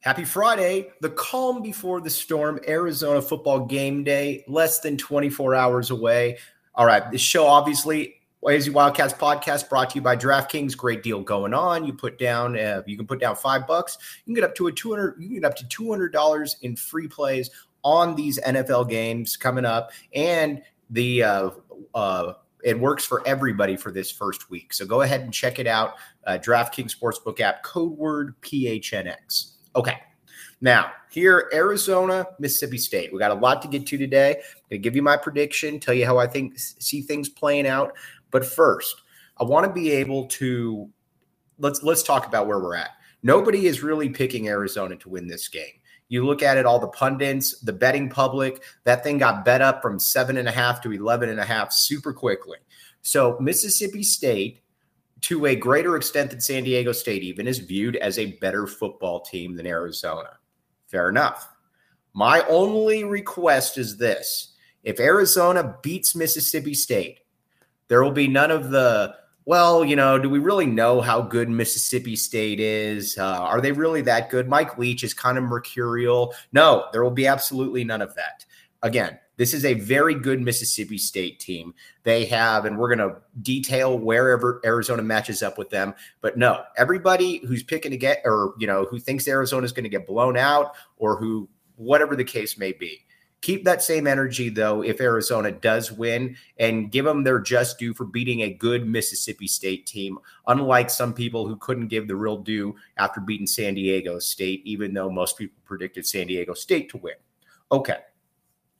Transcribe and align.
Happy 0.00 0.24
Friday, 0.24 0.90
the 1.00 1.10
calm 1.10 1.62
before 1.62 2.00
the 2.00 2.10
storm, 2.10 2.60
Arizona 2.68 3.20
football 3.20 3.66
game 3.66 4.04
day, 4.04 4.44
less 4.46 4.80
than 4.80 4.96
24 4.96 5.54
hours 5.54 5.90
away. 5.90 6.38
All 6.74 6.86
right, 6.86 7.10
this 7.10 7.20
show 7.20 7.46
obviously 7.46 8.20
AZ 8.48 8.70
Wildcats 8.70 9.12
podcast 9.12 9.68
brought 9.68 9.90
to 9.90 9.96
you 9.96 10.02
by 10.02 10.16
DraftKings. 10.16 10.76
Great 10.76 11.02
deal 11.02 11.20
going 11.22 11.52
on. 11.52 11.84
You 11.84 11.92
put 11.92 12.18
down, 12.18 12.56
uh, 12.56 12.82
you 12.86 12.96
can 12.96 13.06
put 13.06 13.18
down 13.18 13.34
five 13.34 13.66
bucks. 13.66 13.98
You 14.18 14.24
can 14.26 14.34
get 14.34 14.44
up 14.44 14.54
to 14.56 14.68
a 14.68 14.72
200, 14.72 15.16
you 15.18 15.28
can 15.28 15.40
get 15.40 15.44
up 15.44 15.56
to 15.56 15.64
$200 15.64 16.56
in 16.62 16.76
free 16.76 17.08
plays 17.08 17.50
on 17.82 18.14
these 18.14 18.38
NFL 18.40 18.88
games 18.88 19.36
coming 19.36 19.64
up. 19.64 19.90
And 20.14 20.62
the, 20.90 21.22
uh, 21.24 21.50
uh, 21.94 22.34
it 22.62 22.78
works 22.78 23.04
for 23.04 23.26
everybody 23.26 23.76
for 23.76 23.90
this 23.90 24.10
first 24.10 24.50
week. 24.50 24.72
So 24.72 24.86
go 24.86 25.02
ahead 25.02 25.22
and 25.22 25.32
check 25.32 25.58
it 25.58 25.66
out. 25.66 25.94
Uh, 26.26 26.38
DraftKings 26.40 26.96
Sportsbook 26.96 27.40
app, 27.40 27.62
code 27.62 27.96
word 27.96 28.40
PHNX. 28.42 29.55
Okay. 29.76 29.98
Now, 30.60 30.90
here, 31.10 31.50
Arizona, 31.52 32.26
Mississippi 32.38 32.78
State. 32.78 33.12
We 33.12 33.18
got 33.18 33.30
a 33.30 33.34
lot 33.34 33.60
to 33.62 33.68
get 33.68 33.86
to 33.86 33.98
today. 33.98 34.30
I'm 34.30 34.62
going 34.70 34.70
to 34.70 34.78
give 34.78 34.96
you 34.96 35.02
my 35.02 35.16
prediction, 35.16 35.78
tell 35.78 35.94
you 35.94 36.06
how 36.06 36.18
I 36.18 36.26
think 36.26 36.54
see 36.56 37.02
things 37.02 37.28
playing 37.28 37.66
out. 37.66 37.92
But 38.30 38.44
first, 38.44 39.02
I 39.38 39.44
want 39.44 39.66
to 39.66 39.72
be 39.72 39.92
able 39.92 40.26
to 40.28 40.90
let's 41.58 41.82
let's 41.82 42.02
talk 42.02 42.26
about 42.26 42.46
where 42.46 42.58
we're 42.58 42.74
at. 42.74 42.90
Nobody 43.22 43.66
is 43.66 43.82
really 43.82 44.08
picking 44.08 44.48
Arizona 44.48 44.96
to 44.96 45.08
win 45.08 45.26
this 45.26 45.48
game. 45.48 45.80
You 46.08 46.24
look 46.24 46.42
at 46.42 46.56
it, 46.56 46.66
all 46.66 46.78
the 46.78 46.88
pundits, 46.88 47.60
the 47.60 47.72
betting 47.72 48.08
public, 48.08 48.62
that 48.84 49.02
thing 49.02 49.18
got 49.18 49.44
bet 49.44 49.60
up 49.60 49.82
from 49.82 49.98
seven 49.98 50.36
and 50.36 50.48
a 50.48 50.52
half 50.52 50.80
to 50.82 50.92
11 50.92 51.28
and 51.28 51.40
a 51.40 51.44
half 51.44 51.72
super 51.72 52.12
quickly. 52.12 52.58
So 53.02 53.36
Mississippi 53.40 54.02
State 54.02 54.60
to 55.26 55.46
a 55.46 55.56
greater 55.56 55.96
extent 55.96 56.30
than 56.30 56.40
San 56.40 56.62
Diego 56.62 56.92
State 56.92 57.24
even 57.24 57.48
is 57.48 57.58
viewed 57.58 57.96
as 57.96 58.16
a 58.16 58.38
better 58.38 58.64
football 58.64 59.18
team 59.18 59.56
than 59.56 59.66
Arizona. 59.66 60.38
Fair 60.86 61.08
enough. 61.08 61.48
My 62.14 62.42
only 62.42 63.02
request 63.02 63.76
is 63.76 63.96
this 63.96 64.54
if 64.84 65.00
Arizona 65.00 65.78
beats 65.82 66.14
Mississippi 66.14 66.74
State, 66.74 67.22
there 67.88 68.04
will 68.04 68.12
be 68.12 68.28
none 68.28 68.52
of 68.52 68.70
the, 68.70 69.16
well, 69.46 69.84
you 69.84 69.96
know, 69.96 70.16
do 70.16 70.30
we 70.30 70.38
really 70.38 70.64
know 70.64 71.00
how 71.00 71.22
good 71.22 71.48
Mississippi 71.48 72.14
State 72.14 72.60
is? 72.60 73.18
Uh, 73.18 73.24
are 73.24 73.60
they 73.60 73.72
really 73.72 74.02
that 74.02 74.30
good? 74.30 74.48
Mike 74.48 74.78
Leach 74.78 75.02
is 75.02 75.12
kind 75.12 75.38
of 75.38 75.42
mercurial. 75.42 76.34
No, 76.52 76.86
there 76.92 77.02
will 77.02 77.10
be 77.10 77.26
absolutely 77.26 77.82
none 77.82 78.00
of 78.00 78.14
that. 78.14 78.46
Again, 78.82 79.18
this 79.36 79.52
is 79.52 79.64
a 79.64 79.74
very 79.74 80.14
good 80.14 80.40
Mississippi 80.40 80.98
State 80.98 81.40
team. 81.40 81.74
They 82.04 82.24
have, 82.26 82.64
and 82.64 82.78
we're 82.78 82.94
going 82.94 83.10
to 83.10 83.16
detail 83.42 83.98
wherever 83.98 84.60
Arizona 84.64 85.02
matches 85.02 85.42
up 85.42 85.58
with 85.58 85.70
them. 85.70 85.94
But 86.20 86.36
no, 86.36 86.62
everybody 86.76 87.38
who's 87.46 87.62
picking 87.62 87.90
to 87.90 87.96
get, 87.96 88.22
or, 88.24 88.54
you 88.58 88.66
know, 88.66 88.84
who 88.84 88.98
thinks 88.98 89.28
Arizona 89.28 89.64
is 89.64 89.72
going 89.72 89.84
to 89.84 89.90
get 89.90 90.06
blown 90.06 90.36
out 90.36 90.74
or 90.96 91.16
who, 91.16 91.48
whatever 91.76 92.16
the 92.16 92.24
case 92.24 92.56
may 92.56 92.72
be, 92.72 93.06
keep 93.42 93.64
that 93.64 93.82
same 93.82 94.06
energy 94.06 94.48
though 94.48 94.82
if 94.82 95.00
Arizona 95.00 95.52
does 95.52 95.92
win 95.92 96.36
and 96.58 96.90
give 96.90 97.04
them 97.04 97.22
their 97.22 97.38
just 97.38 97.78
due 97.78 97.94
for 97.94 98.04
beating 98.04 98.40
a 98.40 98.52
good 98.52 98.86
Mississippi 98.88 99.46
State 99.46 99.86
team, 99.86 100.18
unlike 100.46 100.90
some 100.90 101.12
people 101.12 101.46
who 101.46 101.56
couldn't 101.56 101.88
give 101.88 102.08
the 102.08 102.16
real 102.16 102.38
due 102.38 102.74
after 102.96 103.20
beating 103.20 103.46
San 103.46 103.74
Diego 103.74 104.18
State, 104.18 104.62
even 104.64 104.94
though 104.94 105.10
most 105.10 105.36
people 105.36 105.60
predicted 105.64 106.06
San 106.06 106.26
Diego 106.26 106.54
State 106.54 106.88
to 106.90 106.96
win. 106.96 107.14
Okay. 107.70 107.98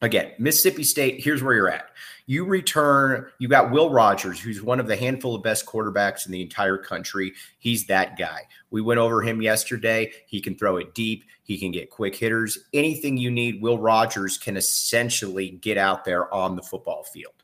Again, 0.07 0.31
Mississippi 0.39 0.85
State, 0.85 1.21
here's 1.21 1.43
where 1.43 1.55
you're 1.55 1.69
at. 1.69 1.91
You 2.27 2.45
return, 2.45 3.27
you 3.41 3.49
got 3.49 3.73
Will 3.73 3.91
Rogers, 3.91 4.39
who's 4.39 4.63
one 4.63 4.79
of 4.79 4.87
the 4.87 4.95
handful 4.95 5.35
of 5.35 5.43
best 5.43 5.67
quarterbacks 5.67 6.27
in 6.27 6.33
the 6.33 6.43
entire 6.43 6.79
country. 6.79 7.33
He's 7.59 7.89
that 7.89 8.17
guy. 8.17 8.43
We 8.71 8.83
went 8.83 9.01
over 9.01 9.21
him 9.21 9.43
yesterday. 9.43 10.13
He 10.29 10.41
can 10.41 10.57
throw 10.57 10.77
it 10.77 10.95
deep, 10.95 11.25
he 11.43 11.59
can 11.59 11.73
get 11.73 11.91
quick 11.91 12.15
hitters. 12.15 12.57
Anything 12.73 13.17
you 13.17 13.33
need, 13.33 13.61
Will 13.61 13.81
Rogers 13.81 14.39
can 14.39 14.57
essentially 14.57 15.51
get 15.51 15.77
out 15.77 16.05
there 16.05 16.33
on 16.33 16.55
the 16.55 16.63
football 16.63 17.03
field. 17.03 17.35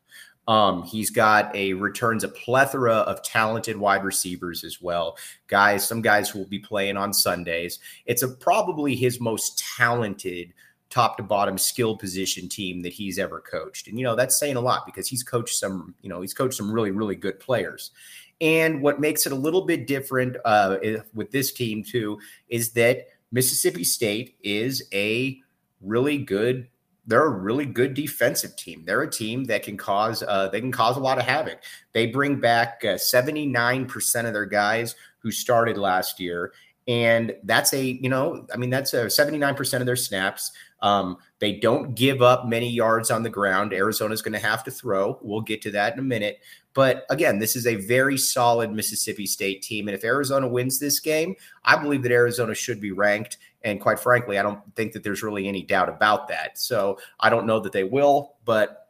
Um, 0.47 0.83
he's 0.83 1.09
got 1.09 1.53
a 1.53 1.73
returns 1.73 2.23
a 2.23 2.29
plethora 2.29 2.95
of 2.95 3.23
talented 3.23 3.75
wide 3.75 4.05
receivers 4.05 4.63
as 4.63 4.81
well. 4.81 5.17
Guys, 5.47 5.85
some 5.85 6.01
guys 6.01 6.29
who 6.29 6.39
will 6.39 6.47
be 6.47 6.59
playing 6.59 6.95
on 6.95 7.13
Sundays. 7.13 7.79
It's 8.05 8.23
a, 8.23 8.29
probably 8.29 8.95
his 8.95 9.19
most 9.19 9.61
talented 9.75 10.53
top 10.93 11.17
to 11.17 11.23
bottom 11.23 11.57
skill 11.57 11.97
position 11.97 12.47
team 12.47 12.83
that 12.83 12.93
he's 12.93 13.17
ever 13.17 13.39
coached. 13.39 13.87
And 13.87 13.97
you 13.97 14.05
know, 14.05 14.15
that's 14.15 14.37
saying 14.37 14.57
a 14.57 14.61
lot 14.61 14.85
because 14.85 15.07
he's 15.07 15.23
coached 15.23 15.55
some, 15.55 15.95
you 16.03 16.09
know, 16.09 16.21
he's 16.21 16.35
coached 16.35 16.55
some 16.55 16.71
really 16.71 16.91
really 16.91 17.15
good 17.15 17.39
players. 17.39 17.91
And 18.39 18.81
what 18.81 18.99
makes 18.99 19.25
it 19.25 19.31
a 19.31 19.35
little 19.35 19.65
bit 19.65 19.87
different 19.87 20.37
uh, 20.45 20.77
with 21.13 21.31
this 21.31 21.51
team 21.51 21.83
too 21.83 22.19
is 22.47 22.73
that 22.73 23.07
Mississippi 23.31 23.83
State 23.83 24.35
is 24.43 24.83
a 24.93 25.39
really 25.81 26.19
good 26.19 26.67
they're 27.05 27.25
a 27.25 27.29
really 27.29 27.65
good 27.65 27.95
defensive 27.95 28.55
team. 28.55 28.85
They're 28.85 29.01
a 29.01 29.11
team 29.11 29.43
that 29.45 29.63
can 29.63 29.75
cause 29.75 30.23
uh, 30.23 30.47
they 30.49 30.61
can 30.61 30.71
cause 30.71 30.95
a 30.95 31.01
lot 31.01 31.17
of 31.17 31.25
havoc. 31.25 31.61
They 31.91 32.07
bring 32.07 32.39
back 32.39 32.83
seventy 32.97 33.47
nine 33.47 33.87
percent 33.87 34.27
of 34.27 34.33
their 34.33 34.45
guys 34.45 34.95
who 35.19 35.31
started 35.31 35.77
last 35.77 36.19
year, 36.19 36.53
and 36.87 37.35
that's 37.43 37.73
a 37.73 37.81
you 37.83 38.09
know 38.09 38.45
I 38.53 38.57
mean 38.57 38.69
that's 38.69 38.93
a 38.93 39.09
seventy 39.09 39.37
nine 39.37 39.55
percent 39.55 39.81
of 39.81 39.85
their 39.85 39.95
snaps. 39.95 40.51
Um, 40.81 41.17
they 41.39 41.53
don't 41.53 41.95
give 41.95 42.21
up 42.21 42.45
many 42.45 42.69
yards 42.69 43.09
on 43.09 43.23
the 43.23 43.29
ground. 43.29 43.73
Arizona's 43.73 44.21
going 44.21 44.33
to 44.33 44.45
have 44.45 44.65
to 44.65 44.71
throw. 44.71 45.17
We'll 45.21 45.41
get 45.41 45.61
to 45.61 45.71
that 45.71 45.93
in 45.93 45.99
a 45.99 46.03
minute. 46.03 46.39
But 46.73 47.05
again, 47.09 47.39
this 47.39 47.55
is 47.55 47.67
a 47.67 47.75
very 47.75 48.17
solid 48.17 48.71
Mississippi 48.71 49.25
State 49.25 49.61
team. 49.61 49.87
And 49.87 49.95
if 49.95 50.03
Arizona 50.03 50.47
wins 50.47 50.79
this 50.79 50.99
game, 50.99 51.35
I 51.63 51.77
believe 51.81 52.03
that 52.03 52.11
Arizona 52.11 52.53
should 52.53 52.81
be 52.81 52.91
ranked. 52.91 53.37
And 53.63 53.79
quite 53.79 53.99
frankly, 53.99 54.37
I 54.37 54.41
don't 54.41 54.59
think 54.75 54.91
that 54.91 55.03
there's 55.03 55.23
really 55.23 55.47
any 55.47 55.61
doubt 55.61 55.87
about 55.87 56.27
that. 56.27 56.57
So 56.57 56.97
I 57.19 57.29
don't 57.29 57.45
know 57.45 57.61
that 57.61 57.71
they 57.71 57.85
will, 57.85 58.35
but 58.43 58.89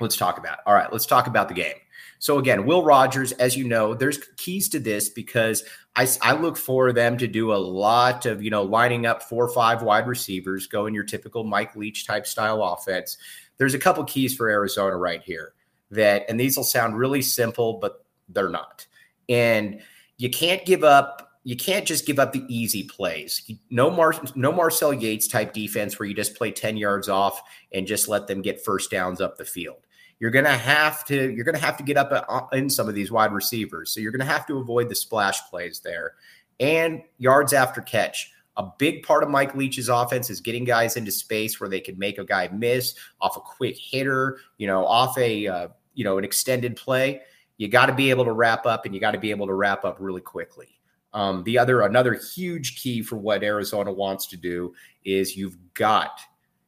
let's 0.00 0.16
talk 0.16 0.38
about 0.38 0.54
it. 0.54 0.60
All 0.66 0.74
right, 0.74 0.90
let's 0.92 1.06
talk 1.06 1.26
about 1.26 1.48
the 1.48 1.54
game. 1.54 1.76
So 2.18 2.38
again, 2.38 2.66
Will 2.66 2.84
Rogers, 2.84 3.32
as 3.32 3.56
you 3.56 3.64
know, 3.64 3.94
there's 3.94 4.18
keys 4.36 4.68
to 4.70 4.80
this 4.80 5.08
because 5.08 5.64
I, 5.94 6.08
I 6.22 6.32
look 6.32 6.56
for 6.56 6.92
them 6.92 7.16
to 7.18 7.26
do 7.26 7.52
a 7.52 7.56
lot 7.56 8.26
of, 8.26 8.42
you 8.42 8.50
know, 8.50 8.62
lining 8.62 9.06
up 9.06 9.22
four 9.22 9.44
or 9.44 9.52
five 9.52 9.82
wide 9.82 10.06
receivers, 10.06 10.66
going 10.66 10.94
your 10.94 11.04
typical 11.04 11.44
Mike 11.44 11.76
Leach 11.76 12.06
type 12.06 12.26
style 12.26 12.62
offense. 12.62 13.16
There's 13.56 13.74
a 13.74 13.78
couple 13.78 14.02
keys 14.04 14.34
for 14.34 14.48
Arizona 14.48 14.96
right 14.96 15.22
here 15.22 15.54
that, 15.90 16.24
and 16.28 16.38
these 16.38 16.56
will 16.56 16.64
sound 16.64 16.96
really 16.96 17.22
simple, 17.22 17.78
but 17.80 18.04
they're 18.28 18.48
not. 18.48 18.86
And 19.28 19.80
you 20.16 20.30
can't 20.30 20.64
give 20.64 20.84
up 20.84 21.24
you 21.44 21.56
can't 21.56 21.86
just 21.86 22.04
give 22.04 22.18
up 22.18 22.34
the 22.34 22.44
easy 22.46 22.82
plays. 22.82 23.50
No 23.70 23.90
Mar- 23.90 24.20
no 24.34 24.52
Marcel 24.52 24.92
Yates 24.92 25.26
type 25.26 25.54
defense 25.54 25.98
where 25.98 26.06
you 26.06 26.14
just 26.14 26.34
play 26.34 26.50
10 26.50 26.76
yards 26.76 27.08
off 27.08 27.40
and 27.72 27.86
just 27.86 28.06
let 28.06 28.26
them 28.26 28.42
get 28.42 28.62
first 28.62 28.90
downs 28.90 29.22
up 29.22 29.38
the 29.38 29.46
field 29.46 29.86
you're 30.20 30.30
going 30.30 30.44
to 30.44 30.50
have 30.50 31.04
to 31.06 31.32
you're 31.32 31.44
going 31.44 31.54
to 31.54 31.64
have 31.64 31.76
to 31.76 31.82
get 31.82 31.96
up 31.96 32.10
uh, 32.12 32.56
in 32.56 32.68
some 32.68 32.88
of 32.88 32.94
these 32.94 33.10
wide 33.10 33.32
receivers. 33.32 33.90
So 33.90 34.00
you're 34.00 34.12
going 34.12 34.26
to 34.26 34.32
have 34.32 34.46
to 34.46 34.58
avoid 34.58 34.88
the 34.88 34.94
splash 34.94 35.40
plays 35.50 35.80
there 35.80 36.14
and 36.60 37.02
yards 37.18 37.52
after 37.52 37.80
catch. 37.80 38.32
A 38.56 38.66
big 38.78 39.04
part 39.04 39.22
of 39.22 39.30
Mike 39.30 39.54
Leach's 39.54 39.88
offense 39.88 40.30
is 40.30 40.40
getting 40.40 40.64
guys 40.64 40.96
into 40.96 41.12
space 41.12 41.60
where 41.60 41.68
they 41.68 41.80
can 41.80 41.96
make 41.96 42.18
a 42.18 42.24
guy 42.24 42.48
miss 42.52 42.94
off 43.20 43.36
a 43.36 43.40
quick 43.40 43.76
hitter, 43.78 44.40
you 44.56 44.66
know, 44.66 44.84
off 44.84 45.16
a 45.16 45.46
uh, 45.46 45.68
you 45.94 46.04
know 46.04 46.18
an 46.18 46.24
extended 46.24 46.76
play. 46.76 47.20
You 47.56 47.68
got 47.68 47.86
to 47.86 47.94
be 47.94 48.10
able 48.10 48.24
to 48.24 48.32
wrap 48.32 48.66
up, 48.66 48.84
and 48.84 48.94
you 48.94 49.00
got 49.00 49.12
to 49.12 49.18
be 49.18 49.30
able 49.30 49.46
to 49.46 49.54
wrap 49.54 49.84
up 49.84 49.96
really 50.00 50.20
quickly. 50.20 50.68
Um, 51.12 51.42
the 51.44 51.58
other, 51.58 51.82
another 51.82 52.14
huge 52.14 52.80
key 52.80 53.02
for 53.02 53.16
what 53.16 53.42
Arizona 53.42 53.92
wants 53.92 54.26
to 54.28 54.36
do 54.36 54.74
is 55.04 55.36
you've 55.36 55.56
got, 55.74 56.20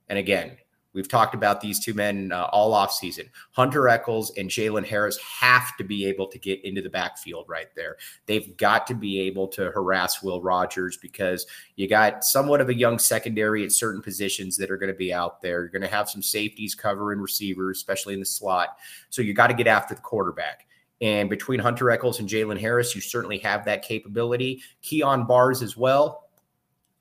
and 0.08 0.18
again, 0.18 0.56
We've 0.92 1.08
talked 1.08 1.34
about 1.34 1.60
these 1.60 1.78
two 1.78 1.94
men 1.94 2.32
uh, 2.32 2.48
all 2.52 2.74
off 2.74 2.92
season. 2.92 3.30
Hunter 3.52 3.88
Echols 3.88 4.32
and 4.36 4.50
Jalen 4.50 4.84
Harris 4.84 5.18
have 5.40 5.76
to 5.76 5.84
be 5.84 6.04
able 6.06 6.26
to 6.28 6.38
get 6.38 6.64
into 6.64 6.82
the 6.82 6.90
backfield 6.90 7.46
right 7.48 7.68
there. 7.76 7.96
They've 8.26 8.56
got 8.56 8.86
to 8.88 8.94
be 8.94 9.20
able 9.20 9.46
to 9.48 9.70
harass 9.70 10.22
Will 10.22 10.42
Rogers 10.42 10.96
because 10.96 11.46
you 11.76 11.88
got 11.88 12.24
somewhat 12.24 12.60
of 12.60 12.68
a 12.68 12.74
young 12.74 12.98
secondary 12.98 13.64
at 13.64 13.72
certain 13.72 14.02
positions 14.02 14.56
that 14.56 14.70
are 14.70 14.76
going 14.76 14.92
to 14.92 14.98
be 14.98 15.12
out 15.12 15.40
there. 15.40 15.60
You're 15.60 15.68
going 15.68 15.82
to 15.82 15.88
have 15.88 16.10
some 16.10 16.22
safeties 16.22 16.74
covering 16.74 17.20
receivers, 17.20 17.78
especially 17.78 18.14
in 18.14 18.20
the 18.20 18.26
slot. 18.26 18.76
So 19.10 19.22
you 19.22 19.32
got 19.32 19.46
to 19.48 19.54
get 19.54 19.66
after 19.66 19.94
the 19.94 20.00
quarterback. 20.00 20.66
And 21.00 21.30
between 21.30 21.60
Hunter 21.60 21.90
Echols 21.90 22.20
and 22.20 22.28
Jalen 22.28 22.60
Harris, 22.60 22.94
you 22.94 23.00
certainly 23.00 23.38
have 23.38 23.64
that 23.64 23.82
capability. 23.82 24.62
Kyon 24.82 25.26
Barrs 25.26 25.62
as 25.62 25.76
well. 25.76 26.28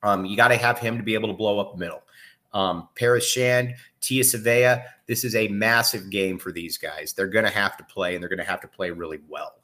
Um, 0.02 0.24
you 0.24 0.36
got 0.36 0.48
to 0.48 0.56
have 0.56 0.78
him 0.78 0.96
to 0.96 1.02
be 1.02 1.14
able 1.14 1.28
to 1.28 1.34
blow 1.34 1.58
up 1.58 1.72
the 1.72 1.78
middle. 1.78 2.02
Um, 2.52 2.88
Paris 2.96 3.28
Shand, 3.28 3.74
Tia 4.00 4.22
Savea, 4.22 4.84
this 5.06 5.24
is 5.24 5.34
a 5.34 5.48
massive 5.48 6.10
game 6.10 6.38
for 6.38 6.52
these 6.52 6.78
guys. 6.78 7.12
They're 7.12 7.26
going 7.26 7.44
to 7.44 7.50
have 7.50 7.76
to 7.76 7.84
play, 7.84 8.14
and 8.14 8.22
they're 8.22 8.28
going 8.28 8.38
to 8.38 8.44
have 8.44 8.60
to 8.62 8.68
play 8.68 8.90
really 8.90 9.20
well. 9.28 9.54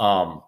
Um, 0.00 0.42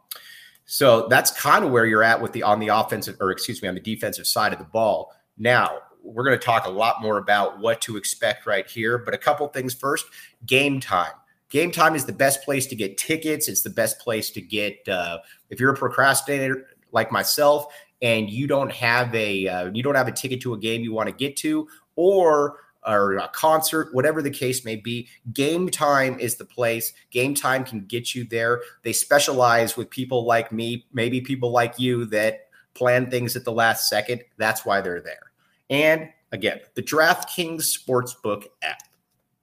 so 0.66 1.08
that's 1.08 1.32
kind 1.32 1.64
of 1.64 1.72
where 1.72 1.86
you're 1.86 2.04
at 2.04 2.20
with 2.20 2.32
the 2.32 2.44
on 2.44 2.60
the 2.60 2.68
offensive, 2.68 3.16
or 3.20 3.32
excuse 3.32 3.60
me, 3.60 3.68
on 3.68 3.74
the 3.74 3.80
defensive 3.80 4.26
side 4.26 4.52
of 4.52 4.58
the 4.58 4.64
ball. 4.64 5.12
Now 5.36 5.78
we're 6.02 6.24
going 6.24 6.38
to 6.38 6.44
talk 6.44 6.66
a 6.66 6.70
lot 6.70 7.02
more 7.02 7.18
about 7.18 7.58
what 7.58 7.80
to 7.82 7.96
expect 7.96 8.46
right 8.46 8.68
here, 8.68 8.98
but 8.98 9.12
a 9.12 9.18
couple 9.18 9.46
things 9.48 9.74
first. 9.74 10.06
Game 10.46 10.80
time. 10.80 11.12
Game 11.48 11.72
time 11.72 11.96
is 11.96 12.04
the 12.04 12.12
best 12.12 12.44
place 12.44 12.66
to 12.68 12.76
get 12.76 12.96
tickets. 12.96 13.48
It's 13.48 13.62
the 13.62 13.70
best 13.70 13.98
place 13.98 14.30
to 14.30 14.40
get. 14.40 14.88
Uh, 14.88 15.18
if 15.50 15.58
you're 15.58 15.72
a 15.72 15.76
procrastinator 15.76 16.66
like 16.92 17.10
myself, 17.10 17.66
and 18.02 18.30
you 18.30 18.46
don't 18.46 18.72
have 18.72 19.14
a 19.14 19.46
uh, 19.46 19.70
you 19.72 19.82
don't 19.82 19.94
have 19.94 20.08
a 20.08 20.12
ticket 20.12 20.40
to 20.42 20.54
a 20.54 20.58
game 20.58 20.82
you 20.82 20.92
want 20.92 21.08
to 21.08 21.14
get 21.14 21.36
to 21.36 21.68
or 22.00 22.56
or 22.86 23.16
a 23.16 23.28
concert, 23.28 23.94
whatever 23.94 24.22
the 24.22 24.30
case 24.30 24.64
may 24.64 24.76
be. 24.76 25.06
Game 25.34 25.68
time 25.68 26.18
is 26.18 26.36
the 26.36 26.44
place. 26.46 26.94
Game 27.10 27.34
time 27.34 27.62
can 27.62 27.84
get 27.84 28.14
you 28.14 28.24
there. 28.24 28.62
They 28.82 28.94
specialize 28.94 29.76
with 29.76 29.90
people 29.90 30.24
like 30.24 30.50
me, 30.50 30.86
maybe 30.92 31.20
people 31.20 31.50
like 31.50 31.78
you 31.78 32.06
that 32.06 32.48
plan 32.72 33.10
things 33.10 33.36
at 33.36 33.44
the 33.44 33.52
last 33.52 33.88
second. 33.88 34.22
That's 34.38 34.64
why 34.64 34.80
they're 34.80 35.02
there. 35.02 35.30
And 35.68 36.08
again, 36.32 36.60
the 36.74 36.82
DraftKings 36.82 37.78
Sportsbook 37.78 38.46
app, 38.62 38.82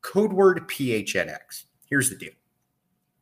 code 0.01 0.33
word 0.33 0.68
PHNX. 0.68 1.65
Here's 1.86 2.10
the 2.10 2.15
deal 2.15 2.33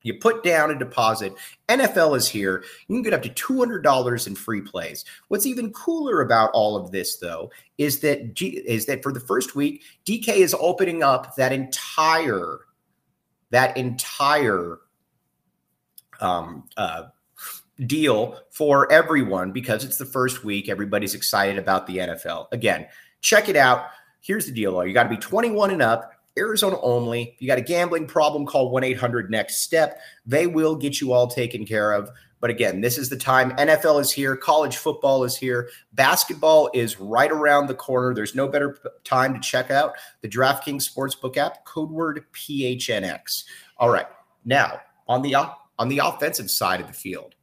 you 0.05 0.13
put 0.13 0.43
down 0.43 0.69
a 0.69 0.77
deposit. 0.77 1.33
NFL 1.67 2.15
is 2.15 2.27
here. 2.27 2.63
You 2.87 2.95
can 2.95 3.01
get 3.01 3.13
up 3.13 3.23
to 3.23 3.29
$200 3.29 4.27
in 4.27 4.35
free 4.35 4.61
plays. 4.61 5.03
What's 5.29 5.47
even 5.47 5.73
cooler 5.73 6.21
about 6.21 6.51
all 6.53 6.77
of 6.77 6.91
this, 6.91 7.17
though, 7.17 7.51
is 7.79 8.01
that 8.01 8.35
G- 8.35 8.61
is 8.67 8.85
that 8.85 9.01
for 9.01 9.11
the 9.11 9.19
first 9.19 9.55
week, 9.55 9.81
DK 10.05 10.29
is 10.29 10.55
opening 10.59 11.01
up 11.01 11.35
that 11.37 11.51
entire 11.51 12.59
that 13.49 13.75
entire 13.77 14.77
um, 16.21 16.67
uh, 16.77 17.05
deal 17.87 18.39
for 18.51 18.91
everyone 18.91 19.51
because 19.51 19.83
it's 19.83 19.97
the 19.97 20.05
first 20.05 20.43
week. 20.43 20.69
Everybody's 20.69 21.15
excited 21.15 21.57
about 21.57 21.87
the 21.87 21.97
NFL. 21.97 22.47
Again, 22.51 22.85
check 23.21 23.49
it 23.49 23.55
out. 23.55 23.87
Here's 24.21 24.45
the 24.45 24.51
deal, 24.51 24.73
though. 24.73 24.81
You 24.81 24.93
got 24.93 25.03
to 25.03 25.09
be 25.09 25.17
21 25.17 25.71
and 25.71 25.81
up. 25.81 26.11
Arizona 26.37 26.77
only. 26.81 27.33
If 27.35 27.41
you 27.41 27.47
got 27.47 27.57
a 27.57 27.61
gambling 27.61 28.07
problem, 28.07 28.45
call 28.45 28.69
1 28.69 28.83
800 28.83 29.31
Next 29.31 29.59
Step. 29.59 29.99
They 30.25 30.47
will 30.47 30.75
get 30.75 30.99
you 30.99 31.13
all 31.13 31.27
taken 31.27 31.65
care 31.65 31.93
of. 31.93 32.09
But 32.41 32.49
again, 32.49 32.81
this 32.81 32.97
is 32.97 33.09
the 33.09 33.17
time. 33.17 33.51
NFL 33.51 34.01
is 34.01 34.11
here. 34.11 34.35
College 34.35 34.77
football 34.77 35.23
is 35.23 35.35
here. 35.35 35.69
Basketball 35.93 36.69
is 36.73 36.99
right 36.99 37.31
around 37.31 37.67
the 37.67 37.73
corner. 37.73 38.13
There's 38.13 38.35
no 38.35 38.47
better 38.47 38.77
time 39.03 39.33
to 39.33 39.39
check 39.39 39.71
out 39.71 39.93
the 40.21 40.27
DraftKings 40.27 40.87
Sportsbook 40.87 41.37
app, 41.37 41.65
code 41.65 41.89
word 41.89 42.23
PHNX. 42.33 43.45
All 43.77 43.89
right. 43.89 44.05
Now, 44.43 44.81
on 45.07 45.21
the 45.21 45.35
on 45.35 45.89
the 45.89 45.99
offensive 45.99 46.51
side 46.51 46.81
of 46.81 46.87
the 46.87 46.93
field, 46.93 47.35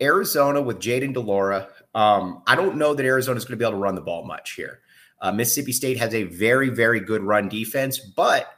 Arizona 0.00 0.60
with 0.60 0.80
Jayden 0.80 1.12
de 1.12 1.20
Laura. 1.20 1.68
Um, 1.94 2.42
I 2.46 2.54
don't 2.54 2.76
know 2.76 2.94
that 2.94 3.04
Arizona 3.04 3.36
is 3.36 3.44
going 3.44 3.58
to 3.58 3.62
be 3.62 3.64
able 3.64 3.78
to 3.78 3.82
run 3.82 3.94
the 3.94 4.00
ball 4.00 4.24
much 4.24 4.52
here. 4.52 4.80
Uh, 5.20 5.32
Mississippi 5.32 5.72
State 5.72 5.98
has 5.98 6.14
a 6.14 6.24
very, 6.24 6.70
very 6.70 7.00
good 7.00 7.22
run 7.22 7.48
defense, 7.48 7.98
but 7.98 8.54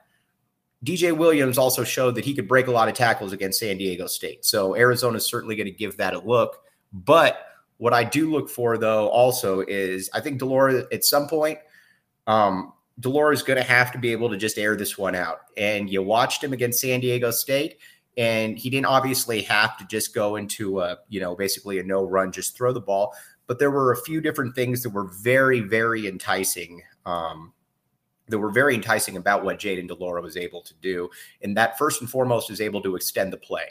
DJ 0.84 1.16
Williams 1.16 1.58
also 1.58 1.84
showed 1.84 2.14
that 2.16 2.24
he 2.24 2.34
could 2.34 2.48
break 2.48 2.66
a 2.66 2.70
lot 2.70 2.88
of 2.88 2.94
tackles 2.94 3.32
against 3.32 3.60
San 3.60 3.78
Diego 3.78 4.06
State. 4.06 4.44
So 4.44 4.74
Arizona 4.76 5.16
is 5.16 5.26
certainly 5.26 5.54
going 5.54 5.66
to 5.66 5.72
give 5.72 5.96
that 5.96 6.14
a 6.14 6.18
look. 6.18 6.62
But 6.92 7.46
what 7.78 7.92
I 7.92 8.04
do 8.04 8.30
look 8.30 8.48
for, 8.48 8.78
though, 8.78 9.08
also 9.08 9.60
is 9.60 10.10
I 10.12 10.20
think 10.20 10.38
de 10.38 10.44
Laura 10.44 10.84
at 10.92 11.04
some 11.04 11.28
point, 11.28 11.58
um, 12.26 12.72
de 13.00 13.08
Laura 13.08 13.32
is 13.32 13.42
going 13.42 13.56
to 13.56 13.64
have 13.64 13.92
to 13.92 13.98
be 13.98 14.12
able 14.12 14.28
to 14.30 14.36
just 14.36 14.58
air 14.58 14.76
this 14.76 14.98
one 14.98 15.14
out. 15.14 15.40
And 15.56 15.88
you 15.88 16.02
watched 16.02 16.42
him 16.42 16.52
against 16.52 16.80
San 16.80 17.00
Diego 17.00 17.30
State, 17.30 17.78
and 18.16 18.58
he 18.58 18.68
didn't 18.70 18.86
obviously 18.86 19.42
have 19.42 19.76
to 19.78 19.86
just 19.86 20.14
go 20.14 20.36
into 20.36 20.80
a, 20.80 20.98
you 21.08 21.20
know, 21.20 21.34
basically 21.34 21.78
a 21.78 21.82
no 21.82 22.04
run, 22.04 22.32
just 22.32 22.56
throw 22.56 22.72
the 22.72 22.80
ball 22.80 23.14
but 23.46 23.58
there 23.58 23.70
were 23.70 23.92
a 23.92 23.96
few 23.96 24.20
different 24.20 24.54
things 24.54 24.82
that 24.82 24.90
were 24.90 25.08
very, 25.22 25.60
very 25.60 26.06
enticing. 26.06 26.82
Um, 27.04 27.52
that 28.28 28.38
were 28.38 28.50
very 28.50 28.74
enticing 28.74 29.18
about 29.18 29.44
what 29.44 29.58
Jayden 29.58 29.88
de 29.88 29.94
Laura 29.94 30.22
was 30.22 30.38
able 30.38 30.62
to 30.62 30.72
do. 30.80 31.10
And 31.42 31.54
that 31.56 31.76
first 31.76 32.00
and 32.00 32.08
foremost 32.08 32.50
is 32.50 32.62
able 32.62 32.80
to 32.80 32.96
extend 32.96 33.30
the 33.30 33.36
play. 33.36 33.66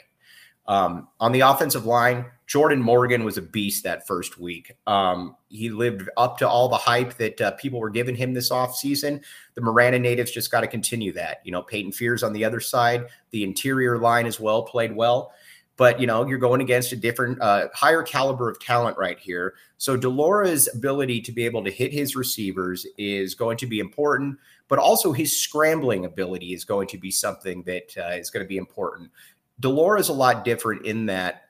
Um, 0.66 1.08
on 1.18 1.32
the 1.32 1.40
offensive 1.40 1.86
line, 1.86 2.24
Jordan 2.46 2.80
Morgan 2.80 3.24
was 3.24 3.36
a 3.36 3.42
beast 3.42 3.82
that 3.84 4.06
first 4.06 4.38
week. 4.38 4.72
Um, 4.86 5.36
he 5.48 5.70
lived 5.70 6.08
up 6.16 6.38
to 6.38 6.48
all 6.48 6.68
the 6.68 6.76
hype 6.76 7.14
that 7.14 7.40
uh, 7.40 7.50
people 7.52 7.80
were 7.80 7.90
giving 7.90 8.14
him 8.14 8.34
this 8.34 8.50
offseason. 8.50 9.22
The 9.54 9.60
Marana 9.60 9.98
natives 9.98 10.30
just 10.30 10.50
got 10.50 10.60
to 10.60 10.66
continue 10.66 11.12
that. 11.14 11.40
You 11.44 11.52
know, 11.52 11.62
Peyton 11.62 11.92
Fears 11.92 12.22
on 12.22 12.32
the 12.32 12.44
other 12.44 12.60
side, 12.60 13.06
the 13.30 13.42
interior 13.42 13.98
line 13.98 14.26
as 14.26 14.38
well 14.38 14.62
played 14.62 14.94
well 14.94 15.32
but 15.76 16.00
you 16.00 16.06
know 16.06 16.26
you're 16.26 16.38
going 16.38 16.60
against 16.60 16.92
a 16.92 16.96
different 16.96 17.40
uh, 17.40 17.68
higher 17.74 18.02
caliber 18.02 18.48
of 18.48 18.60
talent 18.60 18.96
right 18.98 19.18
here 19.18 19.54
so 19.78 19.96
de 19.96 20.08
Laura's 20.08 20.68
ability 20.74 21.20
to 21.20 21.32
be 21.32 21.44
able 21.44 21.64
to 21.64 21.70
hit 21.70 21.92
his 21.92 22.14
receivers 22.14 22.86
is 22.98 23.34
going 23.34 23.56
to 23.56 23.66
be 23.66 23.80
important 23.80 24.38
but 24.68 24.78
also 24.78 25.12
his 25.12 25.36
scrambling 25.36 26.04
ability 26.04 26.52
is 26.54 26.64
going 26.64 26.88
to 26.88 26.98
be 26.98 27.10
something 27.10 27.62
that 27.64 27.94
uh, 27.98 28.14
is 28.14 28.30
going 28.30 28.44
to 28.44 28.48
be 28.48 28.56
important 28.56 29.10
de 29.60 29.68
Laura 29.68 30.00
is 30.00 30.08
a 30.08 30.12
lot 30.14 30.44
different 30.44 30.86
in 30.86 31.06
that 31.06 31.44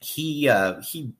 he 0.00 0.48
uh, 0.48 0.80
he 0.80 1.12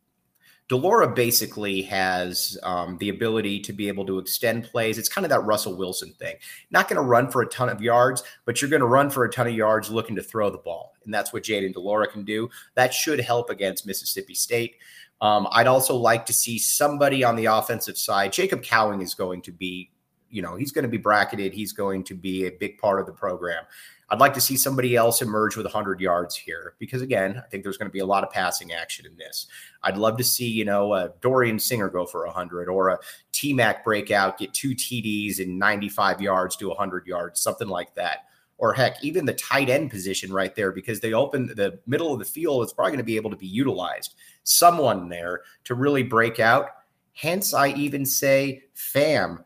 de 0.68 0.76
Laura 0.76 1.08
basically 1.08 1.82
has 1.82 2.56
um, 2.62 2.96
the 2.98 3.08
ability 3.08 3.58
to 3.58 3.72
be 3.72 3.88
able 3.88 4.06
to 4.06 4.18
extend 4.18 4.64
plays. 4.64 4.98
It's 4.98 5.08
kind 5.08 5.24
of 5.24 5.30
that 5.30 5.40
Russell 5.40 5.76
Wilson 5.76 6.12
thing. 6.12 6.36
Not 6.70 6.88
going 6.88 6.96
to 6.96 7.02
run 7.02 7.28
for 7.28 7.42
a 7.42 7.48
ton 7.48 7.68
of 7.68 7.82
yards, 7.82 8.22
but 8.44 8.62
you're 8.62 8.70
going 8.70 8.80
to 8.80 8.86
run 8.86 9.10
for 9.10 9.24
a 9.24 9.30
ton 9.30 9.48
of 9.48 9.54
yards 9.54 9.90
looking 9.90 10.14
to 10.14 10.22
throw 10.22 10.48
the 10.48 10.58
ball. 10.58 10.94
And 11.04 11.12
that's 11.12 11.32
what 11.32 11.42
Jayden 11.42 11.72
de 11.72 11.80
Laura 11.80 12.06
can 12.06 12.24
do. 12.24 12.48
That 12.76 12.94
should 12.94 13.18
help 13.18 13.50
against 13.50 13.84
Mississippi 13.84 14.34
State. 14.34 14.76
Um, 15.20 15.48
I'd 15.50 15.66
also 15.66 15.96
like 15.96 16.24
to 16.26 16.32
see 16.32 16.58
somebody 16.58 17.24
on 17.24 17.34
the 17.34 17.46
offensive 17.46 17.98
side. 17.98 18.32
Jacob 18.32 18.62
Cowing 18.62 19.02
is 19.02 19.12
going 19.14 19.42
to 19.42 19.52
be, 19.52 19.90
you 20.30 20.40
know, 20.40 20.54
he's 20.54 20.70
going 20.70 20.84
to 20.84 20.88
be 20.88 20.98
bracketed. 20.98 21.52
He's 21.52 21.72
going 21.72 22.04
to 22.04 22.14
be 22.14 22.46
a 22.46 22.50
big 22.50 22.78
part 22.78 23.00
of 23.00 23.06
the 23.06 23.12
program. 23.12 23.64
I'd 24.10 24.18
like 24.18 24.34
to 24.34 24.40
see 24.40 24.56
somebody 24.56 24.96
else 24.96 25.22
emerge 25.22 25.56
with 25.56 25.66
100 25.66 26.00
yards 26.00 26.34
here 26.34 26.74
because, 26.80 27.00
again, 27.00 27.40
I 27.44 27.48
think 27.48 27.62
there's 27.62 27.76
going 27.76 27.88
to 27.88 27.92
be 27.92 28.00
a 28.00 28.06
lot 28.06 28.24
of 28.24 28.30
passing 28.30 28.72
action 28.72 29.06
in 29.06 29.16
this. 29.16 29.46
I'd 29.84 29.96
love 29.96 30.16
to 30.16 30.24
see, 30.24 30.48
you 30.48 30.64
know, 30.64 30.94
a 30.94 31.12
Dorian 31.20 31.60
Singer 31.60 31.88
go 31.88 32.06
for 32.06 32.26
100 32.26 32.68
or 32.68 32.88
a 32.88 32.98
T 33.30 33.52
Mac 33.52 33.84
breakout, 33.84 34.36
get 34.36 34.52
two 34.52 34.70
TDs 34.74 35.38
and 35.38 35.58
95 35.58 36.20
yards 36.20 36.56
to 36.56 36.68
100 36.68 37.06
yards, 37.06 37.40
something 37.40 37.68
like 37.68 37.94
that. 37.94 38.24
Or 38.58 38.72
heck, 38.72 39.02
even 39.02 39.24
the 39.24 39.32
tight 39.34 39.70
end 39.70 39.90
position 39.90 40.32
right 40.32 40.54
there, 40.54 40.72
because 40.72 41.00
they 41.00 41.12
open 41.12 41.46
the 41.46 41.78
middle 41.86 42.12
of 42.12 42.18
the 42.18 42.24
field, 42.24 42.64
it's 42.64 42.72
probably 42.72 42.90
going 42.90 42.98
to 42.98 43.04
be 43.04 43.16
able 43.16 43.30
to 43.30 43.36
be 43.36 43.46
utilized. 43.46 44.16
Someone 44.42 45.08
there 45.08 45.42
to 45.64 45.74
really 45.74 46.02
break 46.02 46.40
out. 46.40 46.66
Hence, 47.12 47.54
I 47.54 47.68
even 47.68 48.04
say, 48.04 48.64
fam, 48.74 49.44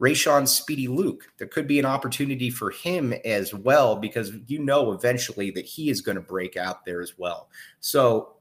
Rayshon 0.00 0.48
Speedy 0.48 0.88
Luke. 0.88 1.28
There 1.38 1.46
could 1.46 1.66
be 1.66 1.78
an 1.78 1.84
opportunity 1.84 2.50
for 2.50 2.70
him 2.70 3.12
as 3.24 3.52
well 3.54 3.96
because 3.96 4.32
you 4.46 4.58
know 4.58 4.92
eventually 4.92 5.50
that 5.52 5.66
he 5.66 5.90
is 5.90 6.00
going 6.00 6.16
to 6.16 6.22
break 6.22 6.56
out 6.56 6.84
there 6.84 7.02
as 7.02 7.18
well. 7.18 7.50
So 7.80 8.36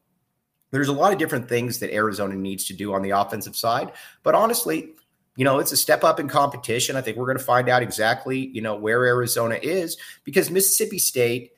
there's 0.71 0.87
a 0.87 0.93
lot 0.93 1.11
of 1.11 1.19
different 1.19 1.49
things 1.49 1.79
that 1.79 1.93
Arizona 1.93 2.35
needs 2.35 2.65
to 2.65 2.73
do 2.73 2.93
on 2.93 3.01
the 3.01 3.09
offensive 3.09 3.55
side. 3.55 3.91
But 4.23 4.35
honestly, 4.35 4.93
you 5.35 5.45
know, 5.45 5.59
it's 5.59 5.71
a 5.71 5.77
step 5.77 6.03
up 6.03 6.19
in 6.19 6.27
competition. 6.27 6.95
I 6.95 7.01
think 7.01 7.17
we're 7.17 7.25
going 7.25 7.37
to 7.37 7.43
find 7.43 7.69
out 7.69 7.81
exactly, 7.81 8.47
you 8.47 8.61
know, 8.61 8.75
where 8.75 9.05
Arizona 9.05 9.57
is 9.61 9.97
because 10.23 10.49
Mississippi 10.49 10.99
State. 10.99 11.51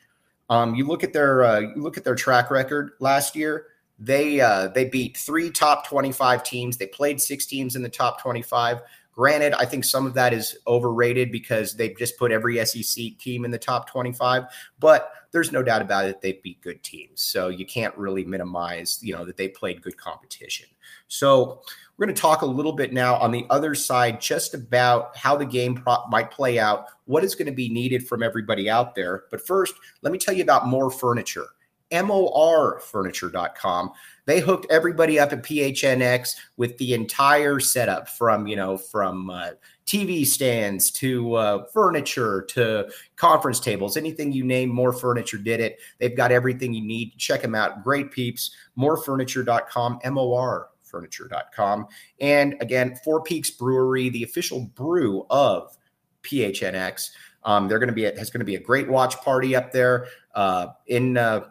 Um, 0.50 0.76
you 0.76 0.86
look 0.86 1.04
at 1.04 1.14
their 1.14 1.44
uh, 1.44 1.60
you 1.60 1.76
look 1.78 1.98
at 1.98 2.04
their 2.04 2.16
track 2.16 2.52
record 2.52 2.92
last 3.00 3.36
year. 3.36 3.68
They 3.98 4.42
uh, 4.42 4.68
they 4.70 4.86
beat 4.86 5.16
three 5.16 5.50
top 5.50 5.88
25 5.88 6.44
teams. 6.44 6.78
They 6.78 6.88
played 6.88 7.22
six 7.22 7.46
teams 7.46 7.76
in 7.76 7.84
the 7.84 7.90
top 7.90 8.22
25. 8.22 8.82
Granted, 9.14 9.54
I 9.54 9.66
think 9.66 9.84
some 9.84 10.06
of 10.06 10.14
that 10.14 10.34
is 10.34 10.58
overrated 10.68 11.32
because 11.32 11.74
they've 11.74 11.98
just 11.98 12.18
put 12.18 12.32
every 12.32 12.64
SEC 12.66 13.18
team 13.18 13.44
in 13.44 13.52
the 13.52 13.58
top 13.58 13.90
25. 13.90 14.46
But 14.80 15.12
there's 15.32 15.52
no 15.52 15.64
doubt 15.64 15.82
about 15.82 16.06
it 16.06 16.22
they 16.22 16.40
beat 16.44 16.62
good 16.62 16.82
teams. 16.84 17.22
So 17.22 17.50
you 17.50 17.66
can't 17.66 17.98
really 17.98 18.24
minimize, 18.24 19.00
you 19.02 19.14
know, 19.14 19.26
that 19.26 19.38
they 19.38 19.48
played 19.48 19.82
good 19.82 19.98
competition. 19.98 20.68
So 21.08 21.62
we're 21.98 22.06
going 22.06 22.16
to 22.16 22.22
talk 22.22 22.42
a 22.42 22.46
little 22.46 22.72
bit 22.72 22.94
now 22.94 23.16
on 23.16 23.32
the 23.32 23.46
other 23.50 23.76
side 23.76 24.22
just 24.22 24.54
about 24.54 25.16
how 25.16 25.36
the 25.36 25.46
game 25.46 25.76
pro- 25.76 26.06
might 26.10 26.32
play 26.32 26.58
out, 26.58 26.88
what 27.06 27.24
is 27.24 27.36
going 27.36 27.48
to 27.48 27.52
be 27.52 27.70
needed 27.70 28.08
from 28.08 28.24
everybody 28.24 28.70
out 28.70 28.96
there. 28.96 29.26
But 29.30 29.46
first, 29.46 29.74
let 30.02 30.12
me 30.12 30.18
tell 30.18 30.34
you 30.34 30.44
about 30.44 30.68
Mor 30.68 30.90
Furniture. 30.90 31.48
morfurniture.com. 31.92 33.92
They 34.26 34.40
hooked 34.40 34.72
everybody 34.72 35.20
up 35.20 35.34
at 35.34 35.44
PHNX 35.44 36.36
with 36.58 36.78
the 36.78 36.94
entire 36.94 37.60
setup 37.60 38.08
from, 38.08 38.48
you 38.48 38.56
know, 38.56 38.78
from 38.78 39.30
uh, 39.30 39.52
TV 39.86 40.26
stands 40.26 40.92
to 40.92 41.34
uh, 41.34 41.66
furniture 41.74 42.44
to 42.50 42.90
conference 43.16 43.60
tables, 43.60 43.98
anything 43.98 44.32
you 44.32 44.44
name, 44.44 44.70
Mor 44.70 44.94
Furniture 44.94 45.38
did 45.38 45.60
it. 45.60 45.80
They've 46.00 46.16
got 46.16 46.32
everything 46.32 46.74
you 46.74 46.82
need. 46.82 47.18
Check 47.18 47.42
them 47.42 47.56
out. 47.56 47.84
Great 47.84 48.12
peeps. 48.12 48.52
Morfurniture.com, 48.78 50.00
M 50.04 50.18
O 50.18 50.34
R 50.34 50.70
furniture.com. 50.92 51.88
And 52.20 52.56
again, 52.60 52.96
Four 53.04 53.24
Peaks 53.24 53.50
Brewery, 53.50 54.10
the 54.10 54.24
official 54.24 54.66
brew 54.76 55.26
of 55.30 55.76
PHNX. 56.24 57.12
Um, 57.44 57.68
they're 57.68 57.80
going 57.80 57.88
to 57.88 57.94
be 57.94 58.06
a, 58.06 58.10
it's 58.10 58.30
going 58.30 58.40
to 58.40 58.46
be 58.46 58.56
a 58.56 58.60
great 58.60 58.90
watch 58.90 59.18
party 59.22 59.56
up 59.56 59.72
there 59.72 60.08
uh, 60.36 60.68
in 60.88 61.18
uh, 61.18 61.46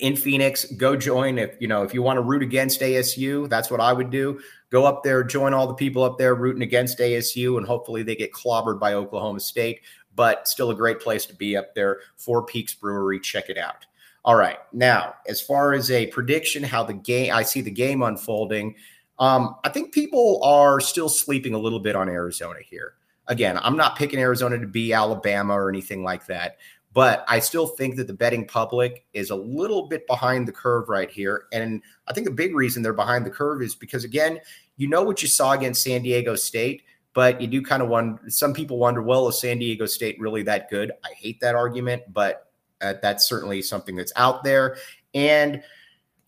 in 0.00 0.16
Phoenix. 0.16 0.64
Go 0.64 0.96
join 0.96 1.38
if 1.38 1.56
you 1.60 1.68
know 1.68 1.82
if 1.82 1.94
you 1.94 2.02
want 2.02 2.16
to 2.16 2.22
root 2.22 2.42
against 2.42 2.80
ASU. 2.80 3.48
That's 3.48 3.70
what 3.70 3.80
I 3.80 3.92
would 3.92 4.10
do. 4.10 4.40
Go 4.70 4.84
up 4.84 5.02
there, 5.02 5.24
join 5.24 5.54
all 5.54 5.66
the 5.66 5.74
people 5.74 6.02
up 6.02 6.18
there 6.18 6.34
rooting 6.34 6.62
against 6.62 6.98
ASU, 6.98 7.58
and 7.58 7.66
hopefully 7.66 8.02
they 8.02 8.14
get 8.14 8.32
clobbered 8.32 8.78
by 8.78 8.94
Oklahoma 8.94 9.40
State. 9.40 9.80
But 10.14 10.48
still 10.48 10.70
a 10.70 10.74
great 10.74 11.00
place 11.00 11.24
to 11.26 11.34
be 11.34 11.56
up 11.56 11.74
there. 11.74 12.00
Four 12.16 12.44
Peaks 12.44 12.74
Brewery, 12.74 13.20
check 13.20 13.48
it 13.48 13.58
out. 13.58 13.86
All 14.24 14.34
right, 14.34 14.58
now 14.72 15.14
as 15.26 15.40
far 15.40 15.72
as 15.72 15.90
a 15.90 16.06
prediction, 16.08 16.62
how 16.62 16.84
the 16.84 16.92
game 16.94 17.32
I 17.32 17.42
see 17.42 17.60
the 17.60 17.70
game 17.70 18.02
unfolding. 18.02 18.74
Um, 19.18 19.56
I 19.64 19.68
think 19.68 19.92
people 19.92 20.40
are 20.42 20.80
still 20.80 21.08
sleeping 21.08 21.52
a 21.52 21.58
little 21.58 21.80
bit 21.80 21.94
on 21.94 22.08
Arizona 22.08 22.60
here. 22.64 22.94
Again, 23.26 23.58
I'm 23.62 23.76
not 23.76 23.96
picking 23.96 24.18
Arizona 24.18 24.58
to 24.58 24.66
be 24.66 24.92
Alabama 24.92 25.52
or 25.54 25.68
anything 25.68 26.02
like 26.02 26.26
that. 26.26 26.56
But 26.92 27.24
I 27.28 27.38
still 27.38 27.68
think 27.68 27.96
that 27.96 28.08
the 28.08 28.12
betting 28.12 28.46
public 28.46 29.04
is 29.12 29.30
a 29.30 29.36
little 29.36 29.86
bit 29.86 30.06
behind 30.08 30.48
the 30.48 30.52
curve 30.52 30.88
right 30.88 31.08
here. 31.10 31.44
And 31.52 31.82
I 32.08 32.12
think 32.12 32.26
the 32.26 32.32
big 32.32 32.54
reason 32.54 32.82
they're 32.82 32.92
behind 32.92 33.24
the 33.24 33.30
curve 33.30 33.62
is 33.62 33.76
because, 33.76 34.02
again, 34.02 34.40
you 34.76 34.88
know 34.88 35.02
what 35.02 35.22
you 35.22 35.28
saw 35.28 35.52
against 35.52 35.84
San 35.84 36.02
Diego 36.02 36.34
State, 36.34 36.82
but 37.14 37.40
you 37.40 37.46
do 37.46 37.62
kind 37.62 37.82
of 37.82 37.88
wonder. 37.88 38.20
Some 38.28 38.52
people 38.52 38.78
wonder, 38.78 39.02
well, 39.02 39.28
is 39.28 39.40
San 39.40 39.58
Diego 39.58 39.86
State 39.86 40.18
really 40.18 40.42
that 40.44 40.68
good? 40.68 40.90
I 41.04 41.12
hate 41.16 41.40
that 41.40 41.54
argument, 41.54 42.02
but 42.12 42.48
uh, 42.80 42.94
that's 43.00 43.28
certainly 43.28 43.62
something 43.62 43.94
that's 43.94 44.12
out 44.16 44.42
there. 44.42 44.76
And, 45.14 45.62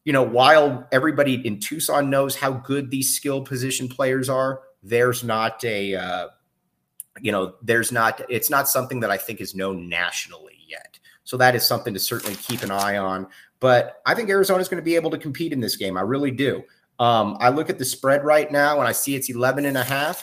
you 0.04 0.12
know, 0.12 0.23
while 0.23 0.87
everybody 0.92 1.45
in 1.47 1.59
Tucson 1.59 2.09
knows 2.09 2.37
how 2.37 2.52
good 2.52 2.90
these 2.90 3.14
skill 3.16 3.42
position 3.42 3.88
players 3.88 4.28
are, 4.28 4.61
there's 4.83 5.25
not 5.25 5.64
a, 5.64 5.97
uh, 5.97 6.28
you 7.21 7.33
know, 7.33 7.54
there's 7.62 7.92
not, 7.92 8.23
it's 8.28 8.50
not 8.50 8.69
something 8.69 9.00
that 9.00 9.11
I 9.11 9.16
think 9.16 9.40
is 9.40 9.54
known 9.54 9.88
nationally 9.88 10.59
yet. 10.66 10.99
So 11.25 11.37
that 11.37 11.54
is 11.54 11.66
something 11.66 11.95
to 11.95 12.00
certainly 12.00 12.37
keep 12.37 12.62
an 12.62 12.71
eye 12.71 12.97
on. 12.97 13.26
But 13.61 14.00
I 14.07 14.14
think 14.14 14.28
Arizona 14.28 14.61
is 14.61 14.69
going 14.69 14.81
to 14.81 14.85
be 14.85 14.97
able 14.97 15.11
to 15.11 15.19
compete 15.19 15.52
in 15.52 15.61
this 15.61 15.76
game. 15.76 15.97
I 15.97 16.00
really 16.00 16.31
do. 16.31 16.64
Um, 16.99 17.37
I 17.40 17.49
look 17.49 17.71
at 17.71 17.78
the 17.78 17.85
spread 17.85 18.25
right 18.25 18.50
now 18.50 18.78
and 18.78 18.88
I 18.88 18.92
see 18.92 19.14
it's 19.14 19.31
11 19.31 19.64
and 19.66 19.76
a 19.76 19.85
half. 19.85 20.23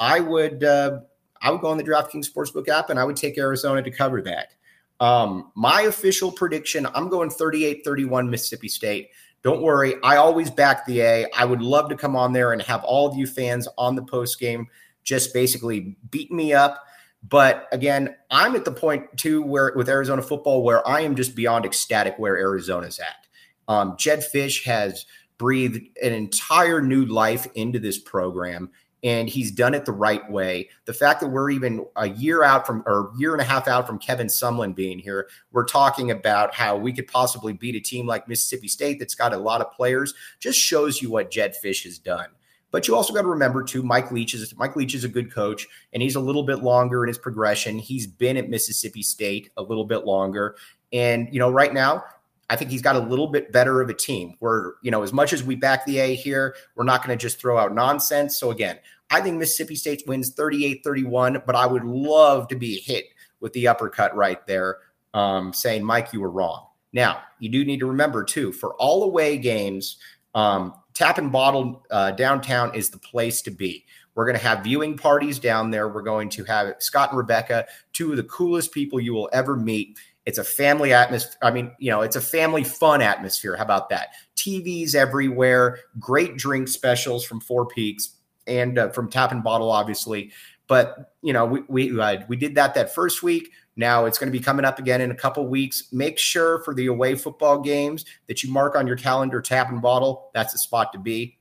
I 0.00 0.20
would, 0.20 0.64
uh, 0.64 1.00
I 1.42 1.50
would 1.50 1.60
go 1.60 1.68
on 1.68 1.76
the 1.76 1.84
DraftKings 1.84 2.30
Sportsbook 2.30 2.68
app 2.68 2.90
and 2.90 2.98
I 2.98 3.04
would 3.04 3.16
take 3.16 3.38
Arizona 3.38 3.82
to 3.82 3.90
cover 3.90 4.22
that. 4.22 4.52
Um, 5.00 5.50
my 5.54 5.82
official 5.82 6.30
prediction, 6.30 6.86
I'm 6.94 7.08
going 7.08 7.30
38 7.30 7.82
31 7.84 8.28
Mississippi 8.28 8.68
State. 8.68 9.10
Don't 9.42 9.62
worry, 9.62 9.94
I 10.02 10.16
always 10.16 10.50
back 10.50 10.84
the 10.84 11.00
A. 11.00 11.26
I 11.34 11.46
would 11.46 11.62
love 11.62 11.88
to 11.88 11.96
come 11.96 12.14
on 12.14 12.34
there 12.34 12.52
and 12.52 12.60
have 12.62 12.84
all 12.84 13.08
of 13.08 13.16
you 13.16 13.26
fans 13.26 13.66
on 13.78 13.94
the 13.94 14.02
post 14.02 14.38
game 14.38 14.68
just 15.04 15.34
basically 15.34 15.96
beat 16.10 16.30
me 16.30 16.52
up 16.52 16.84
but 17.28 17.68
again, 17.72 18.16
I'm 18.30 18.56
at 18.56 18.64
the 18.64 18.72
point 18.72 19.16
too 19.16 19.42
where 19.42 19.72
with 19.76 19.88
Arizona 19.88 20.22
football 20.22 20.62
where 20.62 20.86
I 20.88 21.00
am 21.00 21.16
just 21.16 21.34
beyond 21.34 21.64
ecstatic 21.64 22.18
where 22.18 22.38
Arizona's 22.38 22.98
at. 22.98 23.26
Um, 23.68 23.96
Jedd 23.98 24.20
Fisch 24.20 24.64
has 24.64 25.06
breathed 25.38 25.80
an 26.02 26.12
entire 26.12 26.82
new 26.82 27.04
life 27.04 27.46
into 27.54 27.78
this 27.78 27.98
program 27.98 28.70
and 29.02 29.30
he's 29.30 29.50
done 29.50 29.74
it 29.74 29.86
the 29.86 29.92
right 29.92 30.28
way. 30.30 30.68
The 30.84 30.92
fact 30.92 31.20
that 31.20 31.28
we're 31.28 31.50
even 31.50 31.86
a 31.96 32.08
year 32.08 32.42
out 32.42 32.66
from 32.66 32.82
or 32.86 33.12
year 33.16 33.32
and 33.32 33.40
a 33.40 33.44
half 33.44 33.66
out 33.66 33.86
from 33.86 33.98
Kevin 33.98 34.26
Sumlin 34.26 34.74
being 34.74 34.98
here, 34.98 35.28
we're 35.52 35.64
talking 35.64 36.10
about 36.10 36.54
how 36.54 36.76
we 36.76 36.92
could 36.92 37.06
possibly 37.06 37.54
beat 37.54 37.74
a 37.74 37.80
team 37.80 38.06
like 38.06 38.28
Mississippi 38.28 38.68
State 38.68 38.98
that's 38.98 39.14
got 39.14 39.32
a 39.32 39.38
lot 39.38 39.62
of 39.62 39.72
players, 39.72 40.12
just 40.38 40.58
shows 40.58 41.00
you 41.00 41.10
what 41.10 41.30
Jedd 41.30 41.54
Fisch 41.62 41.84
has 41.84 41.98
done. 41.98 42.28
But 42.70 42.86
you 42.86 42.94
also 42.94 43.12
got 43.12 43.22
to 43.22 43.28
remember 43.28 43.62
too, 43.62 43.82
Mike 43.82 44.10
Leach 44.12 44.34
is 44.34 44.54
Mike 44.56 44.76
Leach 44.76 44.94
is 44.94 45.04
a 45.04 45.08
good 45.08 45.32
coach, 45.32 45.66
and 45.92 46.02
he's 46.02 46.16
a 46.16 46.20
little 46.20 46.42
bit 46.42 46.62
longer 46.62 47.04
in 47.04 47.08
his 47.08 47.18
progression. 47.18 47.78
He's 47.78 48.06
been 48.06 48.36
at 48.36 48.48
Mississippi 48.48 49.02
State 49.02 49.50
a 49.56 49.62
little 49.62 49.84
bit 49.84 50.04
longer, 50.04 50.56
and 50.92 51.28
you 51.32 51.38
know, 51.38 51.50
right 51.50 51.72
now, 51.72 52.04
I 52.48 52.56
think 52.56 52.70
he's 52.70 52.82
got 52.82 52.96
a 52.96 53.00
little 53.00 53.26
bit 53.26 53.52
better 53.52 53.80
of 53.80 53.90
a 53.90 53.94
team. 53.94 54.34
Where 54.38 54.74
you 54.82 54.90
know, 54.90 55.02
as 55.02 55.12
much 55.12 55.32
as 55.32 55.42
we 55.42 55.56
back 55.56 55.84
the 55.84 55.98
A 55.98 56.14
here, 56.14 56.54
we're 56.76 56.84
not 56.84 57.04
going 57.04 57.16
to 57.16 57.20
just 57.20 57.40
throw 57.40 57.58
out 57.58 57.74
nonsense. 57.74 58.38
So 58.38 58.50
again, 58.50 58.78
I 59.10 59.20
think 59.20 59.38
Mississippi 59.38 59.74
State 59.74 60.04
wins 60.06 60.34
38-31, 60.34 61.44
but 61.44 61.56
I 61.56 61.66
would 61.66 61.84
love 61.84 62.46
to 62.48 62.56
be 62.56 62.78
hit 62.78 63.06
with 63.40 63.52
the 63.54 63.66
uppercut 63.66 64.14
right 64.14 64.46
there, 64.46 64.78
um, 65.14 65.52
saying, 65.52 65.84
Mike, 65.84 66.12
you 66.12 66.20
were 66.20 66.30
wrong. 66.30 66.66
Now, 66.92 67.22
you 67.38 67.48
do 67.48 67.64
need 67.64 67.80
to 67.80 67.86
remember 67.86 68.24
too, 68.24 68.52
for 68.52 68.74
all 68.74 69.02
away 69.02 69.38
games, 69.38 69.96
um, 70.34 70.74
Tap 71.00 71.16
and 71.16 71.32
Bottle 71.32 71.82
uh, 71.90 72.10
downtown 72.10 72.74
is 72.74 72.90
the 72.90 72.98
place 72.98 73.40
to 73.40 73.50
be. 73.50 73.86
We're 74.14 74.26
going 74.26 74.36
to 74.36 74.42
have 74.42 74.62
viewing 74.62 74.98
parties 74.98 75.38
down 75.38 75.70
there. 75.70 75.88
We're 75.88 76.02
going 76.02 76.28
to 76.28 76.44
have 76.44 76.74
Scott 76.78 77.08
and 77.08 77.16
Rebecca, 77.16 77.66
two 77.94 78.10
of 78.10 78.18
the 78.18 78.24
coolest 78.24 78.70
people 78.70 79.00
you 79.00 79.14
will 79.14 79.30
ever 79.32 79.56
meet. 79.56 79.98
It's 80.26 80.36
a 80.36 80.44
family 80.44 80.92
atmosphere. 80.92 81.38
I 81.40 81.52
mean, 81.52 81.72
you 81.78 81.90
know, 81.90 82.02
it's 82.02 82.16
a 82.16 82.20
family 82.20 82.64
fun 82.64 83.00
atmosphere. 83.00 83.56
How 83.56 83.62
about 83.62 83.88
that? 83.88 84.08
TVs 84.36 84.94
everywhere, 84.94 85.78
great 85.98 86.36
drink 86.36 86.68
specials 86.68 87.24
from 87.24 87.40
Four 87.40 87.64
Peaks 87.64 88.16
and 88.46 88.78
uh, 88.78 88.90
from 88.90 89.08
Tap 89.08 89.32
and 89.32 89.42
Bottle, 89.42 89.70
obviously. 89.70 90.32
But 90.66 91.14
you 91.22 91.32
know, 91.32 91.46
we 91.46 91.62
we 91.66 91.98
uh, 91.98 92.18
we 92.28 92.36
did 92.36 92.56
that 92.56 92.74
that 92.74 92.94
first 92.94 93.22
week. 93.22 93.52
Now 93.80 94.04
it's 94.04 94.18
going 94.18 94.30
to 94.30 94.38
be 94.38 94.44
coming 94.44 94.66
up 94.66 94.78
again 94.78 95.00
in 95.00 95.10
a 95.10 95.14
couple 95.14 95.48
weeks. 95.48 95.90
Make 95.90 96.18
sure 96.18 96.62
for 96.64 96.74
the 96.74 96.86
away 96.86 97.14
football 97.14 97.58
games 97.58 98.04
that 98.28 98.42
you 98.42 98.52
mark 98.52 98.76
on 98.76 98.86
your 98.86 98.96
calendar 98.96 99.40
tap 99.40 99.70
and 99.70 99.80
bottle. 99.80 100.30
That's 100.34 100.52
the 100.52 100.58
spot 100.58 100.92
to 100.92 100.98
be. 100.98 101.38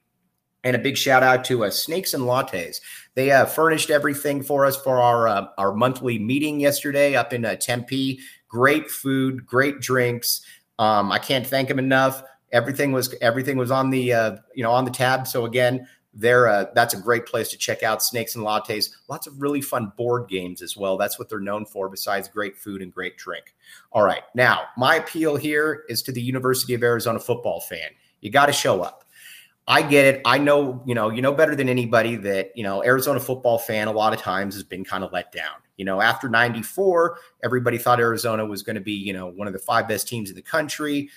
And 0.64 0.74
a 0.74 0.80
big 0.80 0.96
shout 0.96 1.22
out 1.22 1.44
to 1.46 1.66
uh, 1.66 1.70
Snakes 1.70 2.14
and 2.14 2.24
Lattes. 2.24 2.80
They 3.16 3.32
uh, 3.32 3.46
furnished 3.46 3.90
everything 3.90 4.42
for 4.42 4.66
us 4.66 4.82
for 4.82 5.02
our 5.02 5.28
uh, 5.28 5.48
our 5.58 5.74
monthly 5.74 6.18
meeting 6.18 6.62
yesterday 6.62 7.16
up 7.16 7.34
in 7.34 7.44
uh, 7.44 7.56
Tempe. 7.56 8.20
Great 8.48 8.90
food, 8.90 9.46
great 9.46 9.82
drinks. 9.82 10.42
Um, 10.80 11.12
I 11.12 11.20
can't 11.20 11.46
thank 11.46 11.68
them 11.68 11.78
enough. 11.80 12.24
Everything 12.54 12.94
was 12.94 13.14
everything 13.22 13.58
was 13.58 13.70
on 13.70 13.90
the 13.90 14.14
uh, 14.14 14.38
you 14.56 14.64
know 14.64 14.72
on 14.72 14.86
the 14.86 14.92
tab. 14.92 15.28
So 15.28 15.44
again, 15.44 15.86
they're 16.14 16.48
uh, 16.48 16.66
that's 16.74 16.94
a 16.94 17.00
great 17.00 17.26
place 17.26 17.50
to 17.50 17.58
check 17.58 17.84
out 17.84 18.02
snakes 18.02 18.36
and 18.36 18.44
lattes. 18.44 18.90
Lots 19.08 19.28
of 19.28 19.40
really 19.42 19.62
fun 19.62 19.92
board 19.96 20.28
games 20.28 20.62
as 20.62 20.76
well. 20.76 20.98
That's 20.98 21.20
what 21.20 21.30
they're 21.30 21.40
known 21.40 21.66
for 21.66 21.88
besides 21.88 22.28
great 22.28 22.58
food 22.58 22.82
and 22.82 22.92
great 22.92 23.18
drink. 23.18 23.56
All 23.92 24.04
right. 24.04 24.24
Now 24.34 24.64
my 24.78 24.96
appeal 24.96 25.36
here 25.36 25.84
is 25.88 26.02
to 26.04 26.12
the 26.12 26.22
university 26.22 26.74
of 26.74 26.84
arizona 26.84 27.20
football 27.20 27.62
fan. 27.62 27.90
You 28.22 28.32
got 28.32 28.48
to 28.48 28.54
show 28.54 28.82
up. 28.82 29.04
I 29.68 29.84
get 29.84 30.06
it. 30.06 30.22
I 30.26 30.40
know 30.40 30.82
you 30.86 30.96
know 30.96 31.12
you 31.12 31.22
know 31.22 31.32
better 31.32 31.56
than 31.56 31.70
anybody 31.70 32.16
that 32.18 32.52
you 32.56 32.64
know 32.64 32.84
arizona 32.84 33.20
football 33.20 33.60
fan 33.60 33.88
a 33.88 33.92
lot 33.92 34.14
of 34.14 34.20
times 34.20 34.56
has 34.56 34.64
been 34.64 34.84
kind 34.84 35.04
of 35.04 35.14
let 35.14 35.32
down. 35.32 35.58
You 35.78 35.86
know 35.86 36.02
after 36.02 36.28
94 36.28 37.20
everybody 37.44 37.78
thought 37.78 38.00
arizona 38.00 38.46
was 38.46 38.64
going 38.64 38.76
to 38.76 38.82
be 38.82 38.94
you 38.94 39.14
know 39.14 39.28
one 39.28 39.48
of 39.48 39.54
the 39.54 39.60
five 39.60 39.88
best 39.88 40.08
teams 40.08 40.32
in 40.32 40.36
the 40.36 40.42
country. 40.42 41.10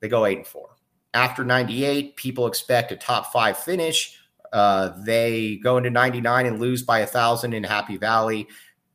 They 0.00 0.08
go 0.08 0.26
eight 0.26 0.36
and 0.36 0.46
four. 0.46 0.76
After 1.14 1.44
98 1.44 2.16
people 2.16 2.46
expect 2.46 2.92
a 2.92 2.96
top 2.96 3.32
five 3.32 3.56
finish 3.56 4.18
uh, 4.54 4.94
they 5.02 5.56
go 5.56 5.76
into 5.76 5.90
99 5.90 6.46
and 6.46 6.60
lose 6.60 6.82
by 6.82 7.00
a 7.00 7.06
thousand 7.06 7.52
in 7.52 7.64
Happy 7.64 7.96
Valley. 7.96 8.46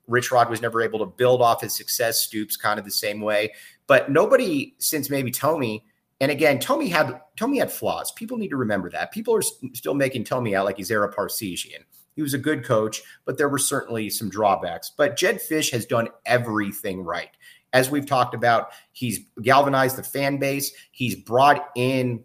Rich 0.08 0.32
Rod 0.32 0.50
was 0.50 0.62
never 0.62 0.82
able 0.82 1.00
to 1.00 1.06
build 1.06 1.42
off 1.42 1.62
his 1.62 1.76
success. 1.76 2.22
Stoops 2.22 2.56
kind 2.56 2.80
of 2.80 2.86
the 2.86 2.92
same 2.92 3.20
way, 3.20 3.54
but 3.86 4.10
nobody 4.10 4.74
since 4.80 5.10
maybe 5.10 5.32
Tomey. 5.32 5.84
And 6.22 6.32
again, 6.32 6.60
Tomey 6.60 6.90
had 6.90 7.20
Tomey 7.38 7.60
had 7.60 7.72
flaws. 7.72 8.12
People 8.14 8.38
need 8.38 8.50
to 8.50 8.58
remember 8.58 8.90
that. 8.90 9.12
People 9.12 9.36
are 9.36 9.42
still 9.42 9.94
making 9.94 10.24
Tomey 10.24 10.56
out 10.56 10.66
like 10.66 10.78
he's 10.78 10.92
Ara 10.92 11.14
Parseghian. 11.14 11.84
He 12.16 12.22
was 12.22 12.34
a 12.34 12.40
good 12.40 12.64
coach, 12.64 13.02
but 13.26 13.38
there 13.38 13.50
were 13.50 13.60
certainly 13.60 14.10
some 14.10 14.30
drawbacks. 14.30 14.94
But 14.98 15.18
Jedd 15.18 15.40
Fisch 15.42 15.72
has 15.72 15.86
done 15.86 16.08
everything 16.26 17.04
right. 17.04 17.30
As 17.74 17.92
we've 17.92 18.06
talked 18.06 18.34
about, 18.34 18.70
he's 18.94 19.20
galvanized 19.42 19.98
the 19.98 20.04
fan 20.04 20.38
base. 20.38 20.72
He's 20.92 21.16
brought 21.16 21.70
in 21.76 22.24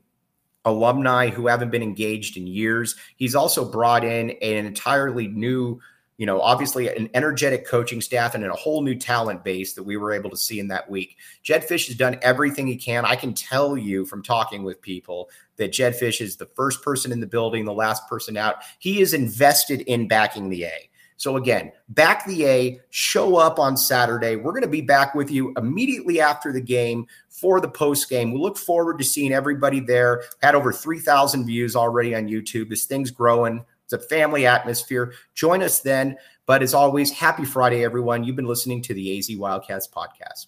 alumni 0.64 1.28
who 1.28 1.46
haven't 1.46 1.70
been 1.70 1.82
engaged 1.82 2.36
in 2.36 2.46
years. 2.46 2.96
He's 3.16 3.34
also 3.34 3.64
brought 3.70 4.04
in 4.04 4.30
an 4.30 4.66
entirely 4.66 5.28
new 5.28 5.80
you 6.16 6.26
know, 6.26 6.40
obviously 6.40 6.94
an 6.94 7.10
energetic 7.14 7.66
coaching 7.66 8.00
staff 8.00 8.34
and 8.34 8.44
a 8.44 8.52
whole 8.52 8.82
new 8.82 8.94
talent 8.94 9.42
base 9.42 9.72
that 9.74 9.82
we 9.82 9.96
were 9.96 10.12
able 10.12 10.30
to 10.30 10.36
see 10.36 10.60
in 10.60 10.68
that 10.68 10.88
week. 10.88 11.16
Jedd 11.42 11.66
Fisch 11.66 11.88
has 11.88 11.96
done 11.96 12.18
everything 12.22 12.66
he 12.66 12.76
can. 12.76 13.04
I 13.04 13.16
can 13.16 13.34
tell 13.34 13.76
you 13.76 14.06
from 14.06 14.22
talking 14.22 14.62
with 14.62 14.80
people 14.80 15.28
that 15.56 15.72
Jedd 15.72 15.94
Fisch 15.94 16.20
is 16.20 16.36
the 16.36 16.46
first 16.46 16.82
person 16.82 17.10
in 17.10 17.18
the 17.18 17.26
building, 17.26 17.64
the 17.64 17.72
last 17.72 18.08
person 18.08 18.36
out. 18.36 18.56
He 18.78 19.00
is 19.00 19.12
invested 19.12 19.80
in 19.82 20.06
backing 20.06 20.50
the 20.50 20.64
A. 20.64 20.90
So 21.16 21.36
again, 21.36 21.72
back 21.90 22.26
the 22.26 22.46
A, 22.46 22.80
show 22.90 23.36
up 23.36 23.58
on 23.58 23.76
Saturday. 23.76 24.36
We're 24.36 24.52
going 24.52 24.62
to 24.62 24.68
be 24.68 24.80
back 24.80 25.14
with 25.14 25.30
you 25.30 25.52
immediately 25.56 26.20
after 26.20 26.52
the 26.52 26.60
game 26.60 27.06
for 27.28 27.60
the 27.60 27.68
post 27.68 28.08
game. 28.08 28.32
We 28.32 28.40
look 28.40 28.58
forward 28.58 28.98
to 28.98 29.04
seeing 29.04 29.32
everybody 29.32 29.80
there. 29.80 30.24
Had 30.42 30.54
over 30.54 30.72
3,000 30.72 31.46
views 31.46 31.76
already 31.76 32.14
on 32.14 32.26
YouTube. 32.26 32.68
This 32.68 32.84
thing's 32.84 33.10
growing. 33.10 33.64
It's 33.84 33.92
a 33.92 33.98
family 33.98 34.46
atmosphere. 34.46 35.12
Join 35.34 35.62
us 35.62 35.80
then. 35.80 36.16
But 36.46 36.62
as 36.62 36.74
always, 36.74 37.10
happy 37.10 37.44
Friday, 37.44 37.84
everyone. 37.84 38.24
You've 38.24 38.36
been 38.36 38.44
listening 38.46 38.82
to 38.82 38.94
the 38.94 39.18
AZ 39.18 39.30
Wildcats 39.36 39.88
podcast. 39.88 40.46